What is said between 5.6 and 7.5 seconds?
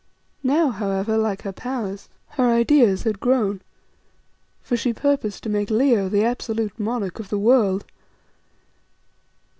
Leo the absolute monarch of the